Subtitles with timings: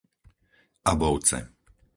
[0.91, 1.37] Abovce